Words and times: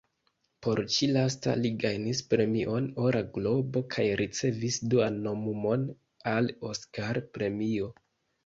Por 0.67 0.79
ĉi-lasta, 0.93 1.51
li 1.65 1.71
gajnis 1.83 2.21
Premion 2.31 2.87
Ora 3.03 3.21
Globo 3.35 3.83
kaj 3.97 4.07
ricevis 4.23 4.81
duan 4.95 5.23
nomumon 5.29 5.85
al 6.33 6.51
Oskar-premio. 6.73 7.93